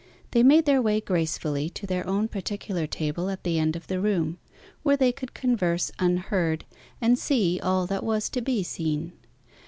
[0.31, 3.99] They made their way gracefully to their own particular table at the end of the
[3.99, 4.39] room,
[4.81, 6.65] where they could converse unheard,
[6.99, 9.13] and see all that was to be seen.